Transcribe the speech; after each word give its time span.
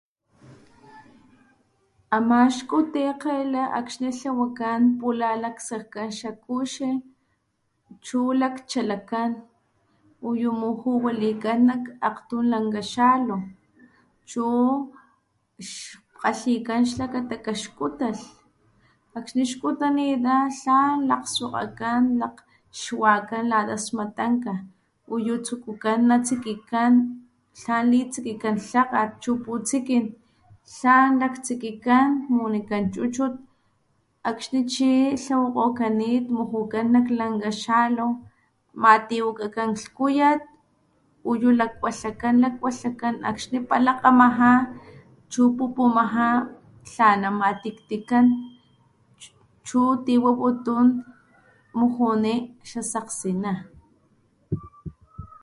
Ama 2.17 2.39
xkutikgela 2.55 3.63
akxni 3.79 4.09
tlawakan 4.17 4.81
pula 4.99 5.29
laksakkan 5.43 6.09
xakuxi 6.19 6.89
chu 8.05 8.19
lakchalakan 8.41 9.31
uyu 10.29 10.49
mujuwalikan 10.61 11.59
nak 11.69 11.83
akgtun 12.09 12.45
lanka 12.51 12.81
xalu 12.93 13.37
chu 14.31 14.45
kgalhikan 16.19 16.81
xlakata 16.91 17.35
kaxkutalh 17.45 18.21
akxni 19.19 19.43
xkutanita 19.51 20.35
tlan 20.59 20.95
lakgswakgakan, 21.09 22.01
lakxwakan 22.21 23.43
lata 23.51 23.75
smatanka 23.85 24.53
uyu 25.15 25.33
tsukukan 25.45 25.99
natsikikan 26.09 26.91
tlan 27.59 27.83
litsikikan 27.91 28.55
lhakgat 28.71 29.09
chu 29.23 29.31
putsikin 29.45 30.05
tlan 30.75 31.09
laktsikikan 31.21 32.07
munikan 32.35 32.83
chuchut 32.93 33.33
akxni 34.31 34.61
chi 34.73 34.91
tlawakgokanit 35.23 36.25
mujukan 36.35 36.85
nak 36.93 37.07
lanka 37.19 37.49
xalu 37.63 38.07
matiwakan 38.81 39.69
nak 39.73 39.83
lhuyat 39.95 40.39
uyu 41.29 41.49
lakwalhakan, 41.59 42.33
lakwlhakan, 42.43 43.13
akxni 43.29 43.59
palakgamaja 43.69 44.51
chu 45.31 45.41
pupumaja 45.57 46.27
tlana 46.89 47.29
matiktikan 47.39 48.25
chu 49.67 49.81
tiwaputun 50.05 50.87
mujuni 51.77 52.35
xasakgsina. 52.69 53.51